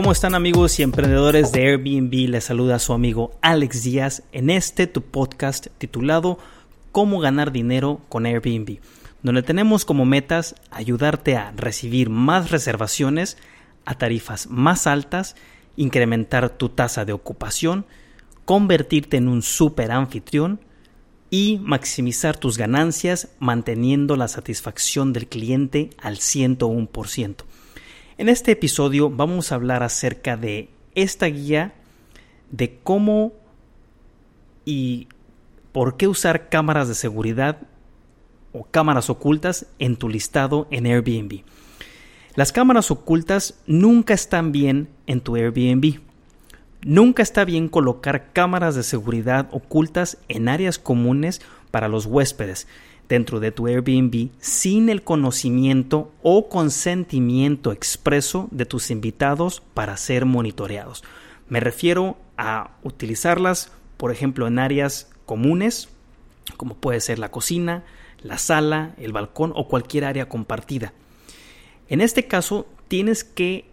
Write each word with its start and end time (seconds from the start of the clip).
¿cómo 0.00 0.12
están 0.12 0.34
amigos 0.34 0.80
y 0.80 0.82
emprendedores 0.82 1.52
de 1.52 1.60
Airbnb? 1.60 2.30
Les 2.30 2.44
saluda 2.44 2.78
su 2.78 2.94
amigo 2.94 3.32
Alex 3.42 3.82
Díaz 3.82 4.22
en 4.32 4.48
este 4.48 4.86
tu 4.86 5.02
podcast 5.02 5.66
titulado 5.76 6.38
Cómo 6.90 7.20
ganar 7.20 7.52
dinero 7.52 8.00
con 8.08 8.24
Airbnb, 8.24 8.78
donde 9.22 9.42
tenemos 9.42 9.84
como 9.84 10.06
metas 10.06 10.54
ayudarte 10.70 11.36
a 11.36 11.52
recibir 11.54 12.08
más 12.08 12.50
reservaciones 12.50 13.36
a 13.84 13.98
tarifas 13.98 14.46
más 14.46 14.86
altas, 14.86 15.36
incrementar 15.76 16.48
tu 16.48 16.70
tasa 16.70 17.04
de 17.04 17.12
ocupación, 17.12 17.84
convertirte 18.46 19.18
en 19.18 19.28
un 19.28 19.42
super 19.42 19.92
anfitrión 19.92 20.60
y 21.28 21.60
maximizar 21.62 22.38
tus 22.38 22.56
ganancias 22.56 23.28
manteniendo 23.38 24.16
la 24.16 24.28
satisfacción 24.28 25.12
del 25.12 25.26
cliente 25.26 25.90
al 26.00 26.16
101%. 26.16 27.49
En 28.20 28.28
este 28.28 28.52
episodio 28.52 29.08
vamos 29.08 29.50
a 29.50 29.54
hablar 29.54 29.82
acerca 29.82 30.36
de 30.36 30.68
esta 30.94 31.24
guía 31.24 31.72
de 32.50 32.78
cómo 32.82 33.32
y 34.66 35.08
por 35.72 35.96
qué 35.96 36.06
usar 36.06 36.50
cámaras 36.50 36.86
de 36.86 36.94
seguridad 36.94 37.62
o 38.52 38.64
cámaras 38.64 39.08
ocultas 39.08 39.64
en 39.78 39.96
tu 39.96 40.10
listado 40.10 40.68
en 40.70 40.84
Airbnb. 40.84 41.44
Las 42.34 42.52
cámaras 42.52 42.90
ocultas 42.90 43.54
nunca 43.66 44.12
están 44.12 44.52
bien 44.52 44.90
en 45.06 45.22
tu 45.22 45.36
Airbnb. 45.36 46.00
Nunca 46.82 47.22
está 47.22 47.46
bien 47.46 47.70
colocar 47.70 48.34
cámaras 48.34 48.74
de 48.74 48.82
seguridad 48.82 49.48
ocultas 49.50 50.18
en 50.28 50.50
áreas 50.50 50.78
comunes 50.78 51.40
para 51.70 51.88
los 51.88 52.04
huéspedes, 52.04 52.68
dentro 53.10 53.40
de 53.40 53.50
tu 53.50 53.66
Airbnb 53.66 54.30
sin 54.38 54.88
el 54.88 55.02
conocimiento 55.02 56.12
o 56.22 56.48
consentimiento 56.48 57.72
expreso 57.72 58.46
de 58.52 58.66
tus 58.66 58.92
invitados 58.92 59.62
para 59.74 59.96
ser 59.96 60.26
monitoreados. 60.26 61.02
Me 61.48 61.58
refiero 61.58 62.16
a 62.38 62.70
utilizarlas, 62.84 63.72
por 63.96 64.12
ejemplo, 64.12 64.46
en 64.46 64.60
áreas 64.60 65.10
comunes, 65.26 65.88
como 66.56 66.76
puede 66.76 67.00
ser 67.00 67.18
la 67.18 67.32
cocina, 67.32 67.82
la 68.22 68.38
sala, 68.38 68.94
el 68.96 69.12
balcón 69.12 69.52
o 69.56 69.66
cualquier 69.66 70.04
área 70.04 70.28
compartida. 70.28 70.92
En 71.88 72.00
este 72.00 72.28
caso, 72.28 72.68
tienes 72.86 73.24
que 73.24 73.64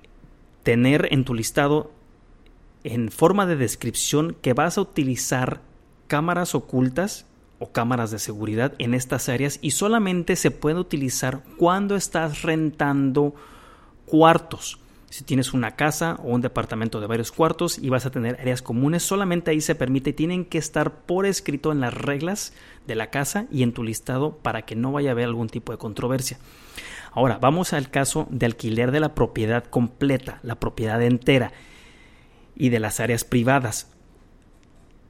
tener 0.64 1.10
en 1.12 1.26
tu 1.26 1.36
listado 1.36 1.92
en 2.84 3.12
forma 3.12 3.46
de 3.46 3.56
descripción 3.56 4.36
que 4.42 4.54
vas 4.54 4.80
a 4.80 4.82
utilizar 4.82 5.62
cámaras 6.08 6.56
ocultas 6.56 7.27
o 7.60 7.72
cámaras 7.72 8.12
de 8.12 8.20
seguridad 8.20 8.74
en 8.78 8.94
estas 8.94 9.30
áreas 9.30 9.60
y 9.62 9.72
solamente 9.72 10.36
se 10.36 10.52
puede 10.52 10.80
utilizar 10.80 11.44
cuando 11.58 11.96
estás 11.96 12.44
rentando 12.44 13.34
cuartos. 14.06 14.80
Si 15.10 15.24
tienes 15.24 15.54
una 15.54 15.76
casa 15.78 16.20
o 16.24 16.34
un 16.34 16.42
departamento 16.42 17.00
de 17.00 17.08
varios 17.08 17.32
cuartos 17.32 17.80
y 17.80 17.90
vas 17.90 18.06
a 18.06 18.12
tener 18.12 18.38
áreas 18.42 18.62
comunes, 18.62 19.04
solamente 19.04 19.52
ahí 19.52 19.62
se 19.62 19.74
permite, 19.74 20.12
tienen 20.12 20.44
que 20.44 20.58
estar 20.58 21.06
por 21.06 21.26
escrito 21.26 21.72
en 21.72 21.80
las 21.80 21.94
reglas 21.94 22.54
de 22.88 22.96
la 22.96 23.10
casa 23.10 23.48
y 23.50 23.64
en 23.64 23.72
tu 23.72 23.84
listado 23.84 24.38
para 24.38 24.64
que 24.64 24.76
no 24.76 24.92
vaya 24.92 25.10
a 25.10 25.12
haber 25.14 25.26
algún 25.26 25.48
tipo 25.48 25.72
de 25.72 25.78
controversia. 25.78 26.40
Ahora, 27.12 27.38
vamos 27.40 27.72
al 27.72 27.90
caso 27.90 28.28
de 28.30 28.46
alquiler 28.46 28.92
de 28.92 29.00
la 29.00 29.16
propiedad 29.16 29.64
completa, 29.64 30.40
la 30.44 30.60
propiedad 30.60 31.02
entera 31.02 31.54
y 32.56 32.70
de 32.70 32.80
las 32.80 33.00
áreas 33.00 33.24
privadas. 33.24 33.90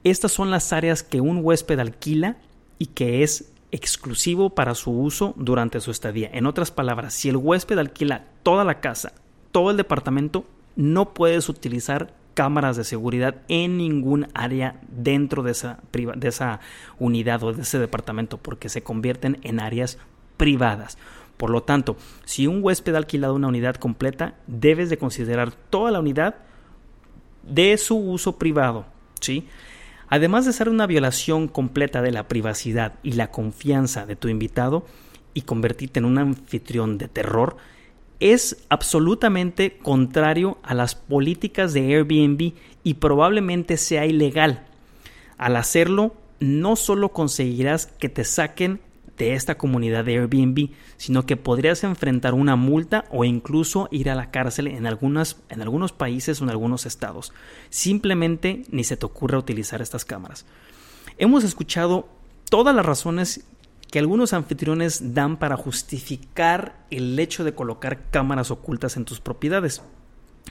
Estas 0.03 0.31
son 0.31 0.51
las 0.51 0.73
áreas 0.73 1.03
que 1.03 1.21
un 1.21 1.39
huésped 1.43 1.79
alquila 1.79 2.37
y 2.79 2.87
que 2.87 3.23
es 3.23 3.51
exclusivo 3.71 4.51
para 4.51 4.75
su 4.75 4.91
uso 4.91 5.33
durante 5.37 5.81
su 5.81 5.91
estadía. 5.91 6.29
En 6.33 6.45
otras 6.45 6.71
palabras, 6.71 7.13
si 7.13 7.29
el 7.29 7.37
huésped 7.37 7.77
alquila 7.77 8.25
toda 8.43 8.63
la 8.63 8.79
casa, 8.79 9.13
todo 9.51 9.71
el 9.71 9.77
departamento, 9.77 10.45
no 10.75 11.13
puedes 11.13 11.49
utilizar 11.49 12.13
cámaras 12.33 12.77
de 12.77 12.83
seguridad 12.83 13.37
en 13.47 13.77
ningún 13.77 14.27
área 14.35 14.79
dentro 14.89 15.41
de 15.41 15.51
esa, 15.51 15.79
de 15.91 16.27
esa 16.27 16.59
unidad 16.99 17.43
o 17.43 17.51
de 17.51 17.63
ese 17.63 17.79
departamento 17.79 18.37
porque 18.37 18.69
se 18.69 18.83
convierten 18.83 19.39
en 19.41 19.59
áreas 19.59 19.97
privadas. 20.37 20.99
Por 21.37 21.49
lo 21.49 21.63
tanto, 21.63 21.97
si 22.25 22.47
un 22.47 22.63
huésped 22.63 22.93
ha 22.93 22.99
alquilado 22.99 23.33
una 23.33 23.47
unidad 23.47 23.75
completa, 23.75 24.35
debes 24.45 24.89
de 24.89 24.97
considerar 24.97 25.51
toda 25.51 25.91
la 25.91 25.99
unidad 25.99 26.35
de 27.43 27.77
su 27.77 27.97
uso 27.97 28.37
privado, 28.37 28.85
¿sí? 29.19 29.47
Además 30.09 30.45
de 30.45 30.53
ser 30.53 30.69
una 30.69 30.87
violación 30.87 31.47
completa 31.47 32.01
de 32.01 32.11
la 32.11 32.27
privacidad 32.27 32.93
y 33.03 33.13
la 33.13 33.31
confianza 33.31 34.05
de 34.05 34.15
tu 34.15 34.29
invitado 34.29 34.85
y 35.33 35.41
convertirte 35.41 35.99
en 35.99 36.05
un 36.05 36.17
anfitrión 36.17 36.97
de 36.97 37.07
terror, 37.07 37.57
es 38.19 38.65
absolutamente 38.69 39.77
contrario 39.77 40.57
a 40.63 40.73
las 40.73 40.95
políticas 40.95 41.73
de 41.73 41.93
Airbnb 41.93 42.53
y 42.83 42.93
probablemente 42.95 43.77
sea 43.77 44.05
ilegal. 44.05 44.65
Al 45.37 45.55
hacerlo, 45.55 46.15
no 46.39 46.75
solo 46.75 47.09
conseguirás 47.09 47.87
que 47.87 48.09
te 48.09 48.23
saquen 48.23 48.79
de 49.17 49.33
esta 49.33 49.57
comunidad 49.57 50.05
de 50.05 50.17
Airbnb, 50.17 50.69
sino 50.97 51.25
que 51.25 51.37
podrías 51.37 51.83
enfrentar 51.83 52.33
una 52.33 52.55
multa 52.55 53.05
o 53.09 53.25
incluso 53.25 53.87
ir 53.91 54.09
a 54.09 54.15
la 54.15 54.31
cárcel 54.31 54.67
en, 54.67 54.85
algunas, 54.85 55.37
en 55.49 55.61
algunos 55.61 55.91
países 55.91 56.39
o 56.39 56.43
en 56.43 56.51
algunos 56.51 56.85
estados. 56.85 57.33
Simplemente 57.69 58.63
ni 58.69 58.83
se 58.83 58.97
te 58.97 59.05
ocurra 59.05 59.39
utilizar 59.39 59.81
estas 59.81 60.05
cámaras. 60.05 60.45
Hemos 61.17 61.43
escuchado 61.43 62.07
todas 62.49 62.75
las 62.75 62.85
razones 62.85 63.43
que 63.89 63.99
algunos 63.99 64.33
anfitriones 64.33 65.13
dan 65.13 65.37
para 65.37 65.57
justificar 65.57 66.85
el 66.91 67.17
hecho 67.17 67.43
de 67.43 67.55
colocar 67.55 68.09
cámaras 68.11 68.51
ocultas 68.51 68.97
en 68.97 69.05
tus 69.05 69.19
propiedades. 69.19 69.81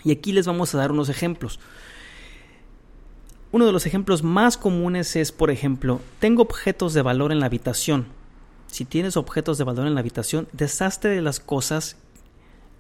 Y 0.05 0.13
aquí 0.13 0.33
les 0.33 0.47
vamos 0.47 0.75
a 0.75 0.79
dar 0.79 0.91
unos 0.91 1.09
ejemplos. 1.09 1.61
Uno 3.53 3.67
de 3.67 3.73
los 3.73 3.87
ejemplos 3.87 4.23
más 4.23 4.57
comunes 4.57 5.17
es, 5.17 5.33
por 5.33 5.51
ejemplo, 5.51 6.01
tengo 6.19 6.43
objetos 6.43 6.95
de 6.95 7.03
valor 7.03 7.31
en 7.33 7.41
la 7.41 7.47
habitación, 7.47 8.07
si 8.77 8.85
tienes 8.85 9.17
objetos 9.17 9.57
de 9.57 9.65
valor 9.65 9.87
en 9.87 9.95
la 9.95 10.01
habitación, 10.01 10.49
deshazte 10.53 11.09
de 11.09 11.23
las 11.23 11.41
cosas 11.41 11.97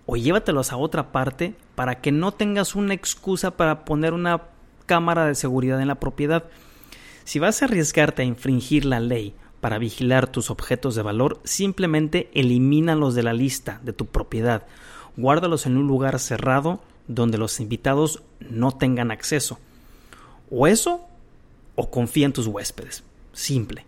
o 0.04 0.16
llévatelos 0.16 0.70
a 0.70 0.76
otra 0.76 1.10
parte 1.10 1.54
para 1.74 2.02
que 2.02 2.12
no 2.12 2.32
tengas 2.32 2.74
una 2.74 2.92
excusa 2.92 3.56
para 3.56 3.86
poner 3.86 4.12
una 4.12 4.42
cámara 4.84 5.24
de 5.24 5.34
seguridad 5.34 5.80
en 5.80 5.88
la 5.88 5.94
propiedad. 5.94 6.44
Si 7.24 7.38
vas 7.38 7.62
a 7.62 7.64
arriesgarte 7.64 8.20
a 8.20 8.26
infringir 8.26 8.84
la 8.84 9.00
ley 9.00 9.34
para 9.62 9.78
vigilar 9.78 10.26
tus 10.26 10.50
objetos 10.50 10.96
de 10.96 11.00
valor, 11.00 11.40
simplemente 11.44 12.28
elimínalos 12.34 13.14
de 13.14 13.22
la 13.22 13.32
lista 13.32 13.80
de 13.82 13.94
tu 13.94 14.04
propiedad. 14.04 14.66
Guárdalos 15.16 15.64
en 15.64 15.78
un 15.78 15.86
lugar 15.86 16.18
cerrado 16.18 16.82
donde 17.08 17.38
los 17.38 17.58
invitados 17.58 18.22
no 18.38 18.70
tengan 18.72 19.10
acceso. 19.10 19.58
O 20.50 20.66
eso, 20.66 21.06
o 21.74 21.90
confía 21.90 22.26
en 22.26 22.34
tus 22.34 22.48
huéspedes. 22.48 23.02
Simple. 23.32 23.85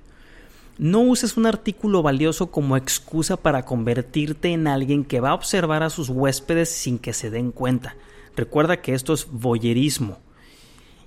No 0.79 1.01
uses 1.01 1.37
un 1.37 1.47
artículo 1.47 2.05
valioso 2.05 2.53
como 2.53 2.77
excusa 2.77 3.37
para 3.37 3.65
convertirte 3.65 4.53
en 4.53 4.69
alguien 4.69 5.05
que 5.05 5.19
va 5.19 5.31
a 5.31 5.35
observar 5.35 5.83
a 5.83 5.91
sus 5.91 6.09
huéspedes 6.09 6.69
sin 6.69 7.01
que 7.01 7.13
se 7.13 7.31
den 7.31 7.51
cuenta. 7.51 7.97
Recuerda 8.37 8.81
que 8.81 8.95
esto 8.95 9.13
es 9.13 9.27
voyerismo. 9.29 10.19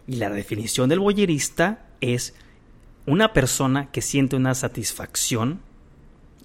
Y 0.07 0.15
la 0.15 0.29
definición 0.29 0.89
del 0.89 0.99
voyerista 0.99 1.85
es 2.01 2.35
una 3.05 3.31
persona 3.31 3.89
que 3.91 4.01
siente 4.01 4.35
una 4.35 4.55
satisfacción, 4.55 5.61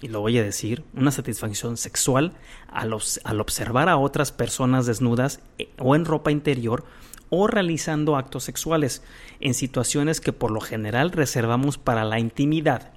y 0.01 0.07
lo 0.07 0.21
voy 0.21 0.37
a 0.37 0.43
decir, 0.43 0.85
una 0.93 1.11
satisfacción 1.11 1.75
sexual 1.75 2.31
al, 2.71 2.95
al 3.25 3.41
observar 3.41 3.89
a 3.89 3.97
otras 3.97 4.31
personas 4.31 4.85
desnudas 4.85 5.41
eh, 5.57 5.67
o 5.77 5.97
en 5.97 6.05
ropa 6.05 6.31
interior 6.31 6.85
o 7.29 7.47
realizando 7.47 8.15
actos 8.15 8.45
sexuales 8.45 9.03
en 9.41 9.53
situaciones 9.53 10.21
que 10.21 10.31
por 10.31 10.49
lo 10.49 10.61
general 10.61 11.11
reservamos 11.11 11.77
para 11.77 12.05
la 12.05 12.19
intimidad 12.19 12.93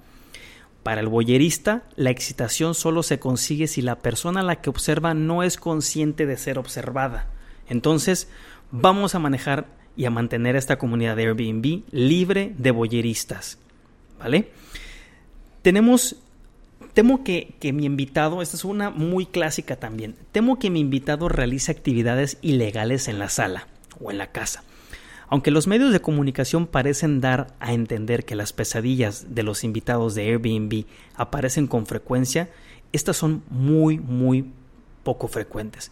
para 0.83 1.01
el 1.01 1.07
boyerista, 1.07 1.83
la 1.95 2.09
excitación 2.09 2.73
solo 2.73 3.03
se 3.03 3.19
consigue 3.19 3.67
si 3.67 3.81
la 3.81 3.99
persona 3.99 4.39
a 4.39 4.43
la 4.43 4.61
que 4.61 4.69
observa 4.69 5.13
no 5.13 5.43
es 5.43 5.57
consciente 5.57 6.25
de 6.25 6.37
ser 6.37 6.57
observada. 6.57 7.27
Entonces, 7.67 8.27
vamos 8.71 9.13
a 9.13 9.19
manejar 9.19 9.67
y 9.95 10.05
a 10.05 10.09
mantener 10.09 10.55
esta 10.55 10.77
comunidad 10.77 11.15
de 11.15 11.27
Airbnb 11.27 11.83
libre 11.91 12.53
de 12.57 12.71
boyeristas. 12.71 13.59
¿Vale? 14.19 14.49
Tenemos, 15.61 16.15
temo 16.93 17.23
que, 17.23 17.55
que 17.59 17.73
mi 17.73 17.85
invitado, 17.85 18.41
esta 18.41 18.57
es 18.57 18.65
una 18.65 18.89
muy 18.89 19.25
clásica 19.25 19.75
también, 19.75 20.15
temo 20.31 20.57
que 20.57 20.69
mi 20.69 20.79
invitado 20.79 21.29
realice 21.29 21.71
actividades 21.71 22.37
ilegales 22.41 23.07
en 23.07 23.19
la 23.19 23.29
sala 23.29 23.67
o 23.99 24.09
en 24.09 24.17
la 24.17 24.31
casa. 24.31 24.63
Aunque 25.31 25.49
los 25.49 25.65
medios 25.65 25.93
de 25.93 26.01
comunicación 26.01 26.67
parecen 26.67 27.21
dar 27.21 27.55
a 27.61 27.71
entender 27.71 28.25
que 28.25 28.35
las 28.35 28.51
pesadillas 28.51 29.33
de 29.33 29.43
los 29.43 29.63
invitados 29.63 30.13
de 30.13 30.23
Airbnb 30.23 30.83
aparecen 31.15 31.67
con 31.67 31.85
frecuencia, 31.85 32.49
estas 32.91 33.15
son 33.15 33.41
muy, 33.49 33.97
muy 33.97 34.51
poco 35.03 35.29
frecuentes. 35.29 35.89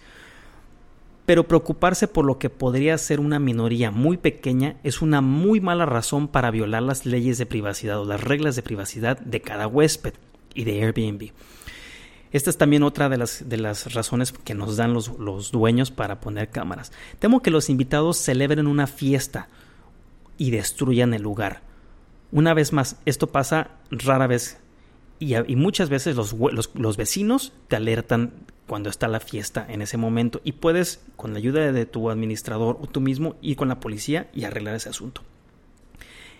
Pero 1.25 1.47
preocuparse 1.47 2.09
por 2.09 2.25
lo 2.25 2.37
que 2.37 2.49
podría 2.49 2.97
ser 2.97 3.21
una 3.21 3.39
minoría 3.39 3.91
muy 3.91 4.17
pequeña 4.17 4.75
es 4.83 5.01
una 5.01 5.21
muy 5.21 5.61
mala 5.61 5.85
razón 5.85 6.27
para 6.27 6.51
violar 6.51 6.83
las 6.83 7.05
leyes 7.05 7.37
de 7.37 7.45
privacidad 7.45 8.01
o 8.01 8.05
las 8.05 8.21
reglas 8.21 8.57
de 8.57 8.63
privacidad 8.63 9.17
de 9.21 9.39
cada 9.39 9.67
huésped 9.67 10.15
y 10.53 10.65
de 10.65 10.83
Airbnb. 10.83 11.31
Esta 12.31 12.49
es 12.49 12.57
también 12.57 12.83
otra 12.83 13.09
de 13.09 13.17
las, 13.17 13.49
de 13.49 13.57
las 13.57 13.93
razones 13.93 14.31
que 14.31 14.53
nos 14.53 14.77
dan 14.77 14.93
los, 14.93 15.17
los 15.17 15.51
dueños 15.51 15.91
para 15.91 16.19
poner 16.19 16.49
cámaras. 16.49 16.91
Temo 17.17 17.41
que 17.41 17.51
los 17.51 17.69
invitados 17.69 18.17
celebren 18.17 18.67
una 18.67 18.87
fiesta 18.87 19.47
y 20.37 20.51
destruyan 20.51 21.13
el 21.13 21.23
lugar. 21.23 21.61
Una 22.31 22.53
vez 22.53 22.73
más, 22.73 22.97
esto 23.05 23.27
pasa 23.27 23.71
rara 23.89 24.27
vez 24.27 24.59
y, 25.19 25.55
muchas 25.55 25.89
veces 25.89 26.15
los, 26.15 26.33
los, 26.33 26.97
vecinos 26.97 27.51
te 27.67 27.75
alertan 27.75 28.31
cuando 28.67 28.89
está 28.89 29.09
la 29.09 29.19
fiesta 29.19 29.65
en 29.67 29.81
ese 29.81 29.97
momento 29.97 30.39
y 30.45 30.53
puedes, 30.53 31.01
con 31.17 31.33
la 31.33 31.39
ayuda 31.39 31.71
de 31.73 31.85
tu 31.85 32.09
administrador 32.09 32.77
o 32.81 32.87
tú 32.87 33.01
mismo, 33.01 33.35
ir 33.41 33.57
con 33.57 33.67
la 33.67 33.81
policía 33.81 34.29
y 34.33 34.45
arreglar 34.45 34.75
ese 34.75 34.89
asunto. 34.89 35.21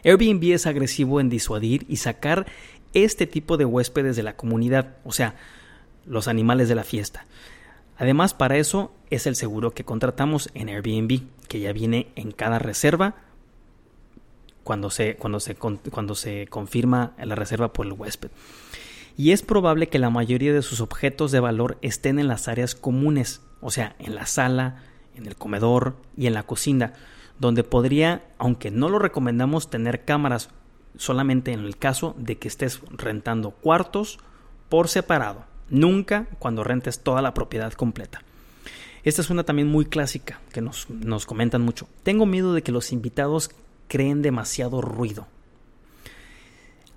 Airbnb 0.06 0.54
es 0.54 0.66
agresivo 0.66 1.20
en 1.20 1.30
disuadir 1.30 1.86
y 1.90 1.98
sacar 1.98 2.46
este 2.94 3.28
tipo 3.28 3.58
de 3.58 3.66
huéspedes 3.66 4.16
de 4.16 4.24
la 4.24 4.38
comunidad, 4.38 4.96
o 5.04 5.12
sea, 5.12 5.36
los 6.10 6.28
animales 6.28 6.68
de 6.68 6.76
la 6.76 6.84
fiesta. 6.84 7.26
Además, 7.98 8.34
para 8.34 8.58
eso 8.58 8.92
es 9.10 9.28
el 9.28 9.36
seguro 9.36 9.72
que 9.72 9.86
contratamos 9.86 10.50
en 10.54 10.70
Airbnb, 10.70 11.22
que 11.48 11.60
ya 11.60 11.72
viene 11.72 12.08
en 12.16 12.32
cada 12.32 12.60
reserva 12.60 13.16
cuando 14.64 14.90
se, 14.90 15.16
cuando 15.16 15.40
se, 15.40 15.56
cuando 15.56 16.16
se 16.16 16.48
confirma 16.48 17.14
la 17.18 17.36
reserva 17.36 17.72
por 17.72 17.86
el 17.86 17.94
huésped. 17.94 18.30
Y 19.18 19.32
es 19.32 19.42
probable 19.42 19.90
que 19.90 20.00
la 20.00 20.10
mayoría 20.10 20.54
de 20.54 20.62
sus 20.62 20.80
objetos 20.80 21.32
de 21.32 21.42
valor 21.42 21.78
estén 21.82 22.20
en 22.20 22.28
las 22.28 22.48
áreas 22.48 22.74
comunes, 22.74 23.42
o 23.62 23.70
sea, 23.70 23.96
en 24.00 24.16
la 24.16 24.26
sala, 24.26 24.84
en 25.16 25.26
el 25.26 25.36
comedor 25.36 25.98
y 26.16 26.28
en 26.28 26.34
la 26.34 26.44
cocina, 26.44 26.94
donde 27.38 27.64
podría, 27.64 28.24
aunque 28.38 28.72
no 28.72 28.88
lo 28.88 28.98
recomendamos, 28.98 29.70
tener 29.70 30.06
cámaras 30.06 30.50
solamente 30.96 31.52
en 31.52 31.60
el 31.62 31.78
caso 31.78 32.16
de 32.18 32.38
que 32.38 32.48
estés 32.48 32.82
rentando 32.92 33.52
cuartos 33.52 34.20
por 34.70 34.88
separado, 34.88 35.46
nunca 35.70 36.28
cuando 36.40 36.64
rentes 36.64 37.00
toda 37.00 37.22
la 37.22 37.34
propiedad 37.34 37.74
completa. 37.74 38.22
Esta 39.04 39.22
es 39.22 39.30
una 39.30 39.44
también 39.44 39.68
muy 39.68 39.86
clásica 39.86 40.40
que 40.52 40.62
nos, 40.62 40.90
nos 40.90 41.26
comentan 41.26 41.62
mucho. 41.62 41.88
Tengo 42.04 42.26
miedo 42.26 42.54
de 42.54 42.62
que 42.62 42.72
los 42.72 42.92
invitados 42.92 43.52
creen 43.88 44.22
demasiado 44.22 44.82
ruido. 44.82 45.28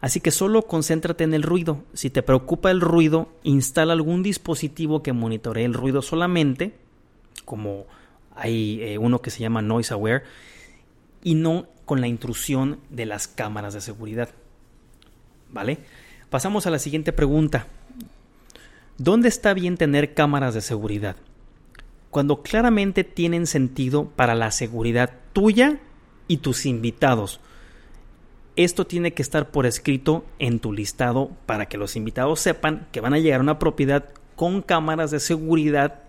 Así 0.01 0.21
que 0.21 0.33
solo 0.33 0.63
concéntrate 0.63 1.23
en 1.23 1.33
el 1.33 1.45
ruido. 1.45 1.85
Si 1.95 2.11
te 2.11 2.25
preocupa 2.25 2.73
el 2.73 2.81
ruido, 2.81 3.29
instala 3.45 3.93
algún 3.93 4.25
dispositivo 4.25 5.01
que 5.01 5.13
monitoree 5.13 5.65
el 5.65 5.75
ruido 5.75 6.03
solamente, 6.03 6.75
como 7.45 7.87
hay 8.35 8.83
eh, 8.83 8.99
uno 8.99 9.23
que 9.23 9.31
se 9.31 9.39
llama 9.39 9.63
Noise 9.63 9.95
Aware 9.95 10.25
y 11.23 11.35
no 11.35 11.67
con 11.85 12.01
la 12.01 12.09
intrusión 12.09 12.81
de 12.91 13.07
las 13.07 13.29
cámaras 13.29 13.75
de 13.75 13.81
seguridad. 13.81 14.29
¿Vale? 15.51 15.79
Pasamos 16.31 16.67
a 16.67 16.71
la 16.71 16.81
siguiente 16.81 17.13
pregunta. 17.13 17.67
¿Dónde 19.03 19.27
está 19.27 19.53
bien 19.53 19.77
tener 19.77 20.15
cámaras 20.15 20.55
de 20.55 20.61
seguridad? 20.61 21.17
Cuando 22.11 22.41
claramente 22.41 23.03
tienen 23.03 23.49
sentido 23.49 24.09
para 24.15 24.37
la 24.37 24.53
seguridad 24.53 25.11
tuya 25.33 25.81
y 26.29 26.37
tus 26.37 26.67
invitados. 26.67 27.41
Esto 28.55 28.87
tiene 28.87 29.13
que 29.13 29.23
estar 29.23 29.51
por 29.51 29.67
escrito 29.67 30.25
en 30.39 30.61
tu 30.61 30.73
listado 30.73 31.33
para 31.47 31.67
que 31.67 31.79
los 31.79 31.97
invitados 31.97 32.39
sepan 32.39 32.87
que 32.93 33.01
van 33.01 33.13
a 33.13 33.19
llegar 33.19 33.41
a 33.41 33.43
una 33.43 33.59
propiedad 33.59 34.11
con 34.37 34.63
cámaras 34.63 35.11
de 35.11 35.19
seguridad 35.19 36.05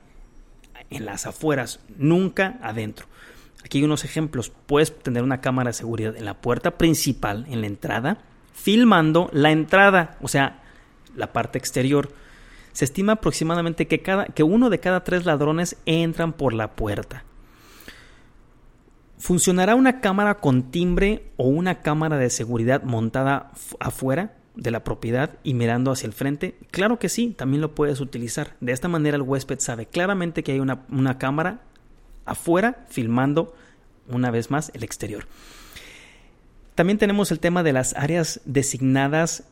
en 0.92 1.06
las 1.06 1.25
afueras, 1.25 1.80
nunca 1.98 2.60
adentro. 2.62 3.07
Aquí 3.66 3.80
hay 3.80 3.86
unos 3.86 4.06
ejemplos. 4.06 4.51
Puedes 4.68 4.96
tener 5.00 5.24
una 5.24 5.42
cámara 5.42 5.72
de 5.72 5.74
seguridad 5.74 6.16
en 6.16 6.25
la 6.25 6.39
puerta 6.42 6.78
principal, 6.78 7.48
en 7.50 7.62
la 7.62 7.68
entrada, 7.68 8.19
filmando 8.54 9.31
la 9.34 9.50
entrada, 9.50 10.16
o 10.22 10.28
sea, 10.28 10.62
la 11.16 11.34
parte 11.34 11.57
exterior. 11.57 12.12
Se 12.74 12.86
estima 12.86 13.14
aproximadamente 13.14 13.88
que, 13.88 14.02
cada, 14.02 14.25
que 14.25 14.44
uno 14.44 14.70
de 14.70 14.80
cada 14.80 15.04
tres 15.04 15.25
ladrones 15.25 15.78
entran 15.86 16.34
por 16.34 16.54
la 16.54 16.75
puerta. 16.75 17.24
¿Funcionará 19.18 19.75
una 19.75 20.02
cámara 20.02 20.40
con 20.40 20.72
timbre 20.72 21.31
o 21.38 21.48
una 21.48 21.81
cámara 21.81 22.18
de 22.18 22.30
seguridad 22.30 22.84
montada 22.84 23.52
afuera? 23.80 24.36
de 24.56 24.72
la 24.72 24.84
propiedad 24.84 25.40
y 25.44 25.54
mirando 25.54 25.92
hacia 25.92 26.08
el 26.08 26.14
frente? 26.14 26.58
Claro 26.72 27.00
que 27.00 27.10
sí, 27.10 27.34
también 27.36 27.62
lo 27.62 27.74
puedes 27.74 28.00
utilizar. 28.02 28.56
De 28.60 28.72
esta 28.72 28.88
manera 28.88 29.16
el 29.16 29.24
huésped 29.24 29.60
sabe 29.60 29.88
claramente 29.88 30.44
que 30.44 30.52
hay 30.52 30.60
una, 30.60 30.86
una 30.90 31.18
cámara 31.18 31.62
afuera 32.25 32.86
filmando 32.90 33.56
una 34.08 34.31
vez 34.31 34.52
más 34.52 34.72
el 34.74 34.84
exterior. 34.84 35.25
También 36.75 36.98
tenemos 36.98 37.31
el 37.31 37.40
tema 37.40 37.64
de 37.64 37.74
las 37.74 37.96
áreas 37.96 38.42
designadas 38.46 39.44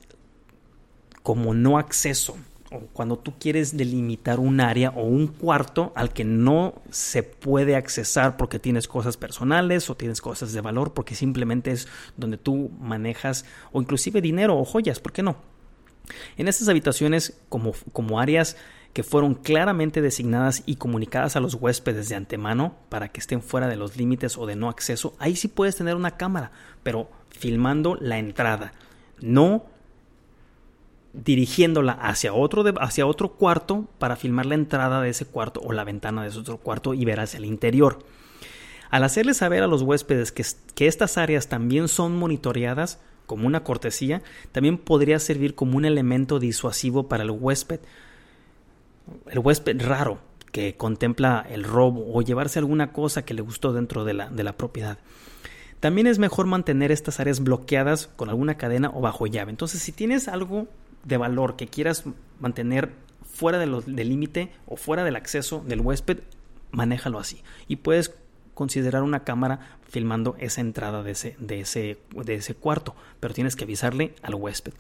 como 1.24 1.54
no 1.54 1.78
acceso 1.78 2.38
o 2.72 2.80
cuando 2.94 3.18
tú 3.18 3.34
quieres 3.38 3.76
delimitar 3.76 4.40
un 4.40 4.62
área 4.62 4.92
o 4.92 5.04
un 5.04 5.28
cuarto 5.28 5.92
al 5.96 6.14
que 6.14 6.24
no 6.24 6.82
se 6.90 7.22
puede 7.22 7.76
accesar 7.76 8.38
porque 8.38 8.60
tienes 8.60 8.88
cosas 8.88 9.18
personales 9.18 9.90
o 9.90 9.96
tienes 9.96 10.22
cosas 10.22 10.54
de 10.54 10.62
valor 10.62 10.94
porque 10.94 11.16
simplemente 11.16 11.72
es 11.72 11.88
donde 12.18 12.38
tú 12.38 12.72
manejas 12.80 13.46
o 13.72 13.82
inclusive 13.82 14.22
dinero 14.22 14.58
o 14.58 14.66
joyas, 14.66 15.00
¿por 15.00 15.12
qué 15.12 15.22
no? 15.22 15.36
En 16.38 16.48
estas 16.48 16.70
habitaciones 16.70 17.40
como, 17.50 17.74
como 17.92 18.20
áreas 18.20 18.56
que 18.94 19.04
fueron 19.04 19.36
claramente 19.36 20.02
designadas 20.02 20.64
y 20.66 20.76
comunicadas 20.76 21.36
a 21.36 21.40
los 21.40 21.56
huéspedes 21.56 22.10
de 22.10 22.16
antemano 22.16 22.76
para 22.90 23.10
que 23.10 23.20
estén 23.20 23.42
fuera 23.42 23.68
de 23.68 23.78
los 23.78 23.98
límites 23.98 24.38
o 24.38 24.46
de 24.46 24.56
no 24.56 24.70
acceso, 24.70 25.14
ahí 25.20 25.36
sí 25.36 25.48
puedes 25.48 25.76
tener 25.76 25.96
una 25.96 26.18
cámara, 26.18 26.52
pero 26.84 27.10
filmando 27.30 27.96
la 27.96 28.18
entrada, 28.18 28.74
no 29.22 29.66
dirigiéndola 31.14 31.94
hacia 31.94 32.34
otro, 32.34 32.64
hacia 32.80 33.06
otro 33.06 33.34
cuarto 33.34 33.88
para 34.00 34.16
filmar 34.16 34.46
la 34.46 34.56
entrada 34.56 35.02
de 35.02 35.10
ese 35.10 35.26
cuarto 35.26 35.62
o 35.62 35.74
la 35.74 35.84
ventana 35.84 36.24
de 36.24 36.30
ese 36.30 36.40
otro 36.40 36.58
cuarto 36.58 36.94
y 36.94 37.06
ver 37.06 37.20
hacia 37.20 37.38
el 37.38 37.46
interior. 37.46 38.00
Al 38.90 39.04
hacerles 39.04 39.38
saber 39.38 39.64
a 39.64 39.68
los 39.68 39.82
huéspedes 39.82 40.32
que, 40.32 40.46
que 40.76 40.88
estas 40.88 41.18
áreas 41.18 41.48
también 41.48 41.88
son 41.88 42.18
monitoreadas 42.18 43.00
como 43.26 43.48
una 43.48 43.64
cortesía, 43.64 44.22
también 44.52 44.78
podría 44.78 45.20
servir 45.20 45.56
como 45.56 45.78
un 45.78 45.86
elemento 45.86 46.40
disuasivo 46.40 47.08
para 47.08 47.24
el 47.24 47.32
huésped. 47.32 47.80
El 49.30 49.40
huésped 49.40 49.82
raro 49.82 50.20
que 50.52 50.76
contempla 50.76 51.46
el 51.50 51.64
robo 51.64 52.06
o 52.14 52.22
llevarse 52.22 52.60
alguna 52.60 52.92
cosa 52.92 53.24
que 53.24 53.34
le 53.34 53.42
gustó 53.42 53.72
dentro 53.72 54.04
de 54.04 54.14
la, 54.14 54.30
de 54.30 54.44
la 54.44 54.58
propiedad. 54.58 54.98
También 55.80 56.08
es 56.08 56.20
mejor 56.20 56.46
mantener 56.46 56.92
estas 56.92 57.20
áreas 57.20 57.42
bloqueadas 57.42 58.08
con 58.08 58.30
alguna 58.30 58.58
cadena 58.58 58.92
o 58.94 59.02
bajo 59.02 59.26
llave. 59.28 59.50
Entonces, 59.50 59.82
si 59.82 59.92
tienes 59.92 60.28
algo 60.28 60.68
de 61.04 61.18
valor 61.18 61.56
que 61.56 61.68
quieras 61.68 62.04
mantener 62.40 62.94
fuera 63.24 63.58
del 63.58 63.82
límite 63.96 64.52
o 64.66 64.76
fuera 64.76 65.04
del 65.04 65.16
acceso 65.16 65.64
del 65.66 65.82
huésped, 65.82 66.20
manéjalo 66.72 67.20
así. 67.20 67.44
Y 67.68 67.78
puedes 67.78 68.14
considerar 68.54 69.04
una 69.04 69.24
cámara 69.24 69.78
filmando 69.90 70.36
esa 70.40 70.62
entrada 70.62 71.04
de 71.04 71.12
ese, 71.12 71.36
de 71.40 71.62
ese, 71.62 71.98
de 72.14 72.36
ese 72.36 72.56
cuarto, 72.56 72.96
pero 73.20 73.34
tienes 73.34 73.56
que 73.56 73.64
avisarle 73.64 74.16
al 74.22 74.36
huésped. 74.36 74.74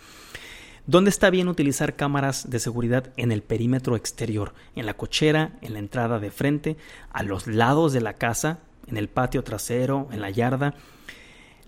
¿Dónde 0.87 1.09
está 1.09 1.29
bien 1.29 1.47
utilizar 1.47 1.95
cámaras 1.95 2.49
de 2.49 2.59
seguridad? 2.59 3.13
En 3.15 3.31
el 3.31 3.43
perímetro 3.43 3.95
exterior, 3.95 4.53
en 4.75 4.85
la 4.85 4.95
cochera, 4.95 5.57
en 5.61 5.73
la 5.73 5.79
entrada 5.79 6.19
de 6.19 6.31
frente, 6.31 6.75
a 7.11 7.23
los 7.23 7.45
lados 7.45 7.93
de 7.93 8.01
la 8.01 8.13
casa, 8.13 8.59
en 8.87 8.97
el 8.97 9.07
patio 9.07 9.43
trasero, 9.43 10.09
en 10.11 10.21
la 10.21 10.31
yarda, 10.31 10.73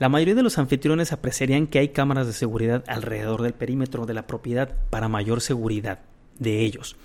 la 0.04 0.10
mayoría 0.10 0.36
de 0.36 0.44
los 0.44 0.58
anfitriones 0.58 1.14
apreciarían 1.14 1.66
que 1.66 1.80
hay 1.80 1.88
cámaras 1.88 2.28
de 2.28 2.34
seguridad 2.34 2.84
alrededor 2.88 3.42
del 3.42 3.54
perímetro 3.54 4.06
de 4.06 4.14
la 4.14 4.28
propiedad 4.28 4.76
para 4.90 5.08
mayor 5.08 5.40
seguridad 5.40 6.00
de 6.40 6.60
ellos. 6.60 6.98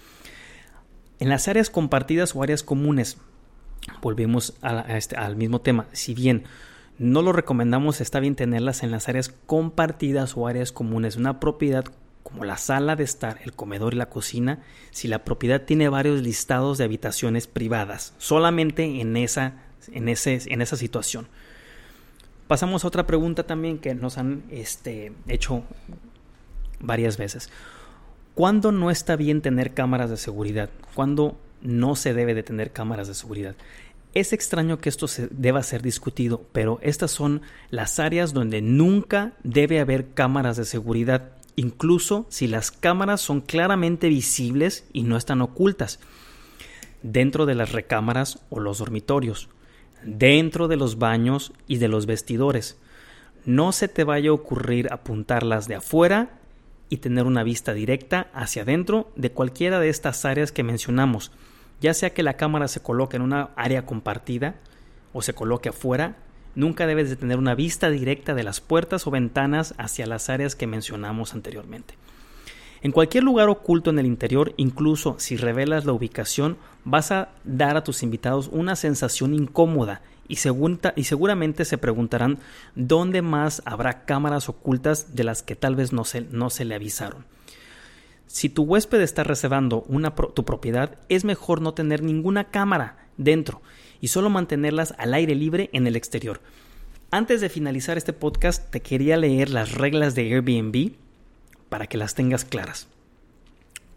En 1.20 1.28
las 1.28 1.46
áreas 1.46 1.70
compartidas 1.70 2.34
o 2.34 2.42
áreas 2.42 2.64
comunes, 2.64 3.16
volvemos 4.02 4.56
este, 4.88 5.14
al 5.14 5.36
mismo 5.36 5.60
tema, 5.60 5.86
si 5.92 6.12
bien 6.12 6.42
no 6.98 7.22
lo 7.22 7.32
recomendamos, 7.32 8.00
está 8.00 8.18
bien 8.18 8.34
tenerlas 8.34 8.82
en 8.82 8.90
las 8.90 9.08
áreas 9.08 9.32
compartidas 9.46 10.36
o 10.36 10.48
áreas 10.48 10.72
comunes. 10.72 11.14
Una 11.14 11.38
propiedad 11.38 11.84
como 12.24 12.44
la 12.44 12.56
sala 12.56 12.96
de 12.96 13.04
estar, 13.04 13.38
el 13.44 13.52
comedor 13.52 13.94
y 13.94 13.98
la 13.98 14.10
cocina, 14.10 14.64
si 14.90 15.06
la 15.06 15.22
propiedad 15.22 15.62
tiene 15.62 15.88
varios 15.88 16.20
listados 16.20 16.78
de 16.78 16.84
habitaciones 16.84 17.46
privadas, 17.46 18.14
solamente 18.18 19.00
en 19.00 19.16
esa, 19.16 19.52
en 19.86 20.08
ese, 20.08 20.40
en 20.46 20.62
esa 20.62 20.76
situación. 20.76 21.28
Pasamos 22.48 22.82
a 22.82 22.88
otra 22.88 23.06
pregunta 23.06 23.42
también 23.42 23.78
que 23.78 23.94
nos 23.94 24.16
han 24.16 24.42
este, 24.50 25.12
hecho 25.28 25.64
varias 26.80 27.18
veces. 27.18 27.50
¿Cuándo 28.34 28.72
no 28.72 28.90
está 28.90 29.16
bien 29.16 29.42
tener 29.42 29.74
cámaras 29.74 30.08
de 30.08 30.16
seguridad? 30.16 30.70
¿Cuándo 30.94 31.36
no 31.60 31.94
se 31.94 32.14
debe 32.14 32.34
de 32.34 32.42
tener 32.42 32.72
cámaras 32.72 33.06
de 33.06 33.14
seguridad? 33.14 33.54
Es 34.14 34.32
extraño 34.32 34.78
que 34.78 34.88
esto 34.88 35.08
se 35.08 35.28
deba 35.30 35.62
ser 35.62 35.82
discutido, 35.82 36.42
pero 36.52 36.78
estas 36.80 37.10
son 37.10 37.42
las 37.68 37.98
áreas 37.98 38.32
donde 38.32 38.62
nunca 38.62 39.34
debe 39.44 39.78
haber 39.78 40.14
cámaras 40.14 40.56
de 40.56 40.64
seguridad, 40.64 41.32
incluso 41.54 42.24
si 42.30 42.46
las 42.46 42.70
cámaras 42.70 43.20
son 43.20 43.42
claramente 43.42 44.08
visibles 44.08 44.86
y 44.94 45.02
no 45.02 45.18
están 45.18 45.42
ocultas, 45.42 46.00
dentro 47.02 47.44
de 47.44 47.56
las 47.56 47.72
recámaras 47.72 48.38
o 48.48 48.58
los 48.58 48.78
dormitorios 48.78 49.50
dentro 50.02 50.68
de 50.68 50.76
los 50.76 50.98
baños 50.98 51.52
y 51.66 51.78
de 51.78 51.88
los 51.88 52.06
vestidores. 52.06 52.78
No 53.44 53.72
se 53.72 53.88
te 53.88 54.04
vaya 54.04 54.30
a 54.30 54.34
ocurrir 54.34 54.92
apuntarlas 54.92 55.68
de 55.68 55.76
afuera 55.76 56.38
y 56.88 56.98
tener 56.98 57.24
una 57.26 57.42
vista 57.42 57.74
directa 57.74 58.28
hacia 58.32 58.62
adentro 58.62 59.10
de 59.16 59.30
cualquiera 59.30 59.80
de 59.80 59.88
estas 59.88 60.24
áreas 60.24 60.52
que 60.52 60.62
mencionamos, 60.62 61.32
ya 61.80 61.94
sea 61.94 62.10
que 62.10 62.22
la 62.22 62.34
cámara 62.34 62.68
se 62.68 62.80
coloque 62.80 63.16
en 63.16 63.22
una 63.22 63.50
área 63.56 63.86
compartida 63.86 64.56
o 65.12 65.22
se 65.22 65.34
coloque 65.34 65.68
afuera, 65.68 66.16
nunca 66.54 66.86
debes 66.86 67.08
de 67.08 67.16
tener 67.16 67.38
una 67.38 67.54
vista 67.54 67.90
directa 67.90 68.34
de 68.34 68.42
las 68.42 68.60
puertas 68.60 69.06
o 69.06 69.10
ventanas 69.10 69.74
hacia 69.78 70.06
las 70.06 70.28
áreas 70.28 70.56
que 70.56 70.66
mencionamos 70.66 71.34
anteriormente. 71.34 71.94
En 72.80 72.92
cualquier 72.92 73.24
lugar 73.24 73.48
oculto 73.48 73.90
en 73.90 73.98
el 73.98 74.06
interior, 74.06 74.54
incluso 74.56 75.16
si 75.18 75.36
revelas 75.36 75.84
la 75.84 75.92
ubicación, 75.92 76.56
vas 76.84 77.10
a 77.10 77.30
dar 77.44 77.76
a 77.76 77.84
tus 77.84 78.02
invitados 78.02 78.48
una 78.52 78.76
sensación 78.76 79.34
incómoda 79.34 80.00
y, 80.28 80.34
y, 80.34 81.04
seguramente 81.04 81.64
se 81.64 81.78
preguntarán 81.78 82.38
dónde 82.74 83.22
más 83.22 83.62
habrá 83.64 84.04
cámaras 84.04 84.48
ocultas 84.48 85.16
de 85.16 85.24
las 85.24 85.42
que 85.42 85.56
tal 85.56 85.74
vez 85.74 85.92
no 85.92 86.04
se, 86.04 86.20
no 86.20 86.50
se 86.50 86.64
le 86.64 86.74
avisaron. 86.74 87.24
Si 88.26 88.50
tu 88.50 88.62
huésped 88.62 89.00
está 89.00 89.24
reservando 89.24 89.82
una 89.88 90.14
tu 90.14 90.44
propiedad, 90.44 90.98
es 91.08 91.24
mejor 91.24 91.62
no 91.62 91.72
tener 91.72 92.02
ninguna 92.02 92.44
cámara 92.44 93.08
dentro 93.16 93.62
y 94.02 94.08
solo 94.08 94.28
mantenerlas 94.28 94.94
al 94.98 95.14
aire 95.14 95.34
libre 95.34 95.70
en 95.72 95.86
el 95.86 95.96
exterior. 95.96 96.40
Antes 97.10 97.40
de 97.40 97.48
finalizar 97.48 97.96
este 97.96 98.12
podcast, 98.12 98.70
te 98.70 98.80
quería 98.80 99.16
leer 99.16 99.48
las 99.48 99.72
reglas 99.72 100.14
de 100.14 100.34
Airbnb 100.34 100.92
para 101.68 101.86
que 101.86 101.98
las 101.98 102.14
tengas 102.14 102.44
claras. 102.44 102.88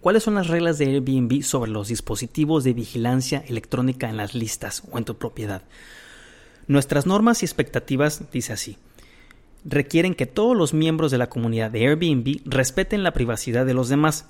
¿Cuáles 0.01 0.24
son 0.24 0.34
las 0.34 0.48
reglas 0.48 0.80
de 0.80 0.86
Airbnb 0.86 1.44
sobre 1.44 1.70
los 1.70 1.88
dispositivos 1.88 2.63
de 2.63 2.74
vigilancia 2.74 3.44
electrónica 3.48 4.10
en 4.10 4.18
las 4.18 4.34
listas 4.34 4.82
o 4.92 4.98
en 4.98 5.06
tu 5.06 5.16
propiedad? 5.16 5.62
Nuestras 6.68 7.06
normas 7.06 7.44
y 7.44 7.46
expectativas 7.46 8.24
dice 8.32 8.54
así. 8.54 8.78
Requieren 9.63 10.16
que 10.16 10.25
todos 10.25 10.58
los 10.58 10.74
miembros 10.74 11.12
de 11.12 11.20
la 11.20 11.30
comunidad 11.30 11.70
de 11.70 11.86
Airbnb 11.86 12.42
respeten 12.46 13.04
la 13.04 13.13
privacidad 13.13 13.63
de 13.63 13.75
los 13.75 13.90
demás. 13.90 14.25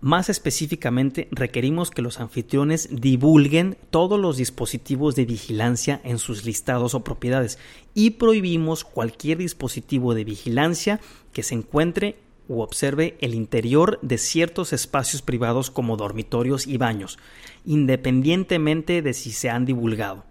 Más 0.00 0.28
específicamente, 0.28 1.26
requerimos 1.32 1.90
que 1.90 2.02
los 2.02 2.20
anfitriones 2.20 2.88
divulguen 2.92 3.76
todos 3.90 4.20
los 4.20 4.36
dispositivos 4.36 5.16
de 5.16 5.24
vigilancia 5.24 6.00
en 6.04 6.18
sus 6.18 6.44
listados 6.44 6.94
o 6.94 7.02
propiedades 7.02 7.58
y 7.94 8.10
prohibimos 8.10 8.84
cualquier 8.84 9.38
dispositivo 9.38 10.14
de 10.14 10.22
vigilancia 10.22 11.00
que 11.32 11.42
se 11.42 11.56
encuentre 11.56 12.27
u 12.48 12.60
observe 12.60 13.16
el 13.20 13.34
interior 13.34 13.98
de 14.02 14.18
ciertos 14.18 14.72
espacios 14.72 15.22
privados 15.22 15.70
como 15.70 15.96
dormitorios 15.96 16.66
y 16.66 16.78
baños, 16.78 17.18
independientemente 17.64 19.02
de 19.02 19.14
si 19.14 19.30
se 19.30 19.50
han 19.50 19.64
divulgado. 19.64 20.24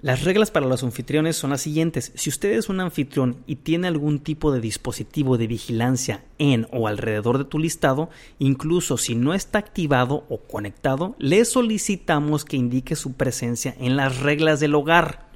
Las 0.00 0.22
reglas 0.22 0.52
para 0.52 0.66
los 0.66 0.84
anfitriones 0.84 1.34
son 1.34 1.50
las 1.50 1.62
siguientes. 1.62 2.12
Si 2.14 2.30
usted 2.30 2.52
es 2.52 2.68
un 2.68 2.78
anfitrión 2.78 3.42
y 3.48 3.56
tiene 3.56 3.88
algún 3.88 4.20
tipo 4.20 4.52
de 4.52 4.60
dispositivo 4.60 5.36
de 5.36 5.48
vigilancia 5.48 6.22
en 6.38 6.68
o 6.70 6.86
alrededor 6.86 7.36
de 7.36 7.44
tu 7.44 7.58
listado, 7.58 8.08
incluso 8.38 8.96
si 8.96 9.16
no 9.16 9.34
está 9.34 9.58
activado 9.58 10.24
o 10.28 10.38
conectado, 10.38 11.16
le 11.18 11.44
solicitamos 11.44 12.44
que 12.44 12.56
indique 12.56 12.94
su 12.94 13.14
presencia 13.14 13.74
en 13.80 13.96
las 13.96 14.20
reglas 14.20 14.60
del 14.60 14.76
hogar. 14.76 15.26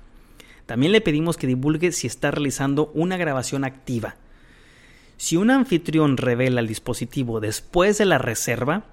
También 0.66 0.92
le 0.92 1.00
pedimos 1.00 1.36
que 1.36 1.48
divulgue 1.48 1.90
si 1.90 2.06
está 2.06 2.30
realizando 2.30 2.92
una 2.94 3.16
grabación 3.16 3.64
activa. 3.64 4.14
Si 5.22 5.36
un 5.36 5.52
anfitrión 5.52 6.16
revela 6.16 6.60
el 6.60 6.66
dispositivo 6.66 7.38
después 7.38 7.96
de 7.96 8.06
la 8.06 8.18
reserva, 8.18 8.86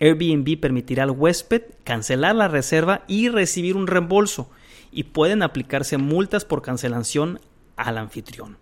Airbnb 0.00 0.58
permitirá 0.58 1.04
al 1.04 1.12
huésped 1.12 1.62
cancelar 1.84 2.34
la 2.34 2.48
reserva 2.48 3.04
y 3.06 3.28
recibir 3.28 3.76
un 3.76 3.86
reembolso 3.86 4.50
y 4.90 5.04
pueden 5.04 5.44
aplicarse 5.44 5.96
multas 5.96 6.44
por 6.44 6.60
cancelación 6.60 7.38
al 7.76 7.98
anfitrión. 7.98 8.58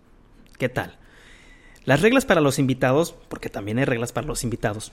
¿Qué 0.58 0.68
tal? 0.68 0.98
Las 1.86 2.02
reglas 2.02 2.26
para 2.26 2.42
los 2.42 2.58
invitados, 2.58 3.14
porque 3.30 3.48
también 3.48 3.78
hay 3.78 3.86
reglas 3.86 4.12
para 4.12 4.26
los 4.26 4.44
invitados. 4.44 4.92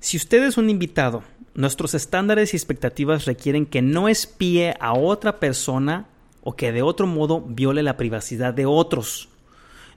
Si 0.00 0.18
usted 0.18 0.42
es 0.42 0.58
un 0.58 0.68
invitado, 0.68 1.24
nuestros 1.54 1.94
estándares 1.94 2.52
y 2.52 2.58
expectativas 2.58 3.24
requieren 3.24 3.64
que 3.64 3.80
no 3.80 4.10
espíe 4.10 4.76
a 4.80 4.92
otra 4.92 5.40
persona 5.40 6.08
o 6.42 6.56
que 6.56 6.72
de 6.72 6.82
otro 6.82 7.06
modo 7.06 7.40
viole 7.40 7.82
la 7.82 7.96
privacidad 7.96 8.52
de 8.52 8.66
otros. 8.66 9.30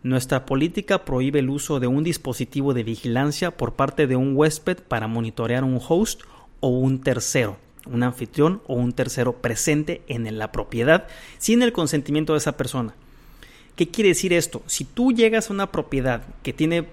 Nuestra 0.05 0.45
política 0.45 1.03
prohíbe 1.03 1.39
el 1.39 1.49
uso 1.49 1.79
de 1.79 1.87
un 1.87 2.03
dispositivo 2.03 2.75
de 2.75 2.83
vigilancia 2.83 3.57
por 3.57 3.73
parte 3.73 4.05
de 4.05 4.15
un 4.15 4.37
huésped 4.37 4.77
para 4.77 5.07
monitorear 5.07 5.63
un 5.63 5.81
host 5.81 6.21
o 6.59 6.67
un 6.67 7.01
tercero, 7.01 7.57
un 7.87 8.03
anfitrión 8.03 8.61
o 8.67 8.75
un 8.75 8.93
tercero 8.93 9.41
presente 9.41 10.03
en 10.07 10.37
la 10.37 10.51
propiedad 10.51 11.07
sin 11.39 11.63
el 11.63 11.73
consentimiento 11.73 12.33
de 12.33 12.37
esa 12.37 12.55
persona. 12.55 12.93
¿Qué 13.75 13.87
quiere 13.89 14.09
decir 14.09 14.31
esto? 14.31 14.61
Si 14.67 14.83
tú 14.85 15.11
llegas 15.11 15.49
a 15.49 15.53
una 15.53 15.71
propiedad 15.71 16.21
que 16.43 16.53
tiene 16.53 16.87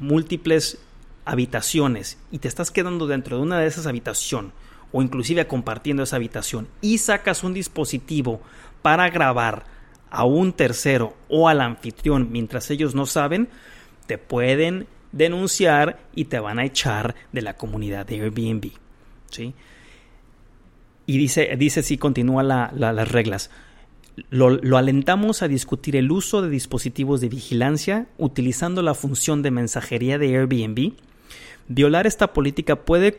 múltiples 0.00 0.78
habitaciones 1.24 2.18
y 2.32 2.40
te 2.40 2.48
estás 2.48 2.72
quedando 2.72 3.06
dentro 3.06 3.36
de 3.36 3.44
una 3.44 3.60
de 3.60 3.68
esas 3.68 3.86
habitaciones 3.86 4.50
o 4.90 5.02
inclusive 5.02 5.46
compartiendo 5.46 6.02
esa 6.02 6.16
habitación 6.16 6.66
y 6.80 6.98
sacas 6.98 7.44
un 7.44 7.54
dispositivo 7.54 8.40
para 8.82 9.08
grabar 9.08 9.75
a 10.10 10.24
un 10.24 10.52
tercero 10.52 11.16
o 11.28 11.48
al 11.48 11.60
anfitrión 11.60 12.28
mientras 12.30 12.70
ellos 12.70 12.94
no 12.94 13.06
saben, 13.06 13.48
te 14.06 14.18
pueden 14.18 14.86
denunciar 15.12 15.98
y 16.14 16.26
te 16.26 16.38
van 16.38 16.58
a 16.58 16.64
echar 16.64 17.14
de 17.32 17.42
la 17.42 17.56
comunidad 17.56 18.06
de 18.06 18.20
Airbnb. 18.20 18.72
¿sí? 19.30 19.54
Y 21.06 21.18
dice, 21.18 21.54
dice 21.56 21.82
si 21.82 21.98
continúa 21.98 22.42
las 22.42 23.12
reglas. 23.12 23.50
Lo, 24.30 24.50
lo, 24.50 24.78
alentamos 24.78 25.42
a 25.42 25.48
discutir 25.48 25.94
el 25.94 26.10
uso 26.10 26.40
de 26.40 26.48
dispositivos 26.48 27.20
de 27.20 27.28
vigilancia 27.28 28.06
utilizando 28.16 28.80
la 28.80 28.94
función 28.94 29.42
de 29.42 29.50
mensajería 29.50 30.18
de 30.18 30.36
Airbnb. 30.36 30.94
Violar 31.68 32.06
esta 32.06 32.32
política 32.32 32.76
puede 32.84 33.18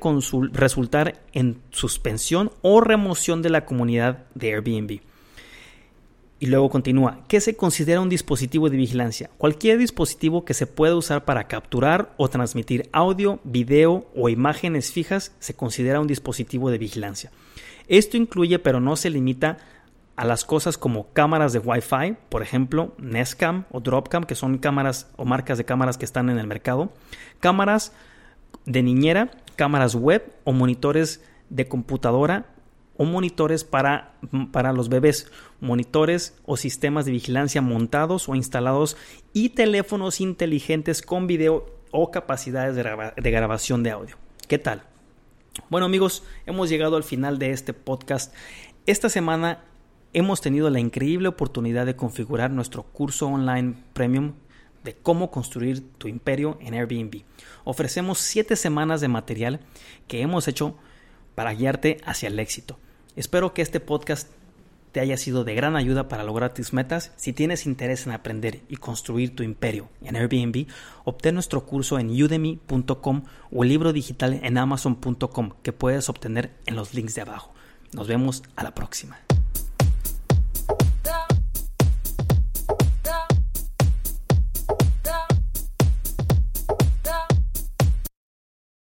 resultar 0.53 1.22
en 1.34 1.62
suspensión 1.70 2.51
o 2.62 2.82
remoción 2.82 3.41
de 3.41 3.50
la 3.50 3.65
comunidad 3.65 4.25
de 4.34 4.53
Airbnb. 4.53 5.01
Y 6.39 6.46
luego 6.46 6.70
continúa, 6.70 7.22
¿qué 7.27 7.41
se 7.41 7.56
considera 7.56 8.00
un 8.00 8.10
dispositivo 8.10 8.70
de 8.70 8.77
vigilancia? 8.77 9.32
Cualquier 9.39 9.79
dispositivo 9.79 10.46
que 10.46 10.53
se 10.53 10.67
pueda 10.67 10.96
usar 10.96 11.25
para 11.25 11.48
capturar 11.48 12.13
o 12.17 12.29
transmitir 12.29 12.89
audio, 12.91 13.39
video 13.44 14.06
o 14.15 14.29
imágenes 14.29 14.91
fijas 14.91 15.32
se 15.39 15.56
considera 15.56 16.00
un 16.00 16.06
dispositivo 16.06 16.70
de 16.70 16.77
vigilancia. 16.77 17.32
Esto 17.88 18.17
incluye 18.17 18.60
pero 18.60 18.79
no 18.79 18.96
se 18.96 19.10
limita 19.10 19.58
a 20.15 20.25
las 20.25 20.46
cosas 20.46 20.77
como 20.77 21.12
cámaras 21.12 21.53
de 21.53 21.60
Wi-Fi, 21.60 22.17
por 22.29 22.44
ejemplo, 22.44 22.94
Nestcam 23.00 23.65
o 23.72 23.79
Dropcam, 23.79 24.24
que 24.24 24.36
son 24.36 24.60
cámaras 24.60 25.10
o 25.15 25.25
marcas 25.25 25.58
de 25.58 25.65
cámaras 25.65 25.98
que 25.98 26.06
están 26.06 26.29
en 26.29 26.38
el 26.38 26.46
mercado, 26.46 26.91
cámaras 27.39 27.94
de 28.65 28.84
niñera, 28.84 29.32
cámaras 29.56 29.96
web 29.96 30.34
o 30.44 30.53
monitores 30.53 31.24
de 31.50 31.67
computadora 31.67 32.57
o 32.98 33.06
monitores 33.06 33.63
para, 33.63 34.16
para 34.51 34.74
los 34.74 34.89
bebés, 34.89 35.32
monitores 35.60 36.36
o 36.46 36.58
sistemas 36.58 37.06
de 37.06 37.12
vigilancia 37.12 37.62
montados 37.62 38.27
o 38.27 38.36
instalados 38.36 38.98
y 39.34 39.50
teléfonos 39.50 40.20
inteligentes 40.20 41.01
con 41.01 41.27
video 41.27 41.66
o 41.92 42.12
capacidades 42.12 42.75
de, 42.75 42.84
de 43.16 43.32
grabación 43.32 43.84
de 43.84 43.92
audio. 43.92 44.18
¿Qué 44.48 44.58
tal? 44.58 44.84
Bueno 45.70 45.86
amigos, 45.86 46.24
hemos 46.46 46.70
llegado 46.70 46.98
al 46.98 47.04
final 47.04 47.39
de 47.39 47.51
este 47.51 47.74
podcast. 47.74 48.34
Esta 48.86 49.10
semana 49.10 49.63
hemos 50.13 50.42
tenido 50.42 50.70
la 50.70 50.80
increíble 50.80 51.27
oportunidad 51.27 51.86
de 51.86 51.96
configurar 51.96 52.51
nuestro 52.51 52.84
curso 52.84 53.27
online 53.27 53.75
premium 53.94 54.34
de 54.84 54.96
cómo 54.96 55.32
construir 55.32 55.84
tu 55.98 56.08
imperio 56.08 56.58
en 56.62 56.74
Airbnb. 56.74 57.24
Ofrecemos 57.66 58.20
7 58.20 58.56
semanas 58.56 59.01
de 59.01 59.10
material 59.10 59.60
que 60.08 60.22
hemos 60.22 60.48
hecho 60.48 60.77
para 61.36 61.54
guiarte 61.54 61.98
hacia 62.06 62.27
el 62.30 62.39
éxito. 62.39 62.80
Espero 63.18 63.52
que 63.56 63.64
este 63.64 63.80
podcast 63.80 64.30
te 64.92 65.00
haya 65.00 65.18
sido 65.18 65.44
de 65.44 65.56
gran 65.56 65.76
ayuda 65.76 66.08
para 66.08 66.24
lograr 66.24 66.54
tus 66.54 66.72
metas. 66.72 67.12
Si 67.16 67.34
tienes 67.34 67.66
interés 67.66 68.06
en 68.06 68.14
aprender 68.14 68.62
y 68.70 68.78
construir 68.78 69.36
tu 69.36 69.42
imperio 69.42 69.90
en 70.04 70.16
Airbnb, 70.16 70.68
obtén 71.04 71.34
nuestro 71.34 71.66
curso 71.66 71.98
en 71.98 72.10
udemy.com 72.10 73.24
o 73.52 73.64
el 73.64 73.70
libro 73.70 73.92
digital 73.92 74.40
en 74.44 74.60
amazon.com 74.60 75.52
que 75.64 75.74
puedes 75.74 76.10
obtener 76.10 76.52
en 76.68 76.76
los 76.76 76.94
links 76.94 77.16
de 77.16 77.22
abajo. 77.22 77.54
Nos 77.92 78.08
vemos 78.08 78.44
a 78.56 78.64
la 78.64 78.76
próxima. 78.76 79.26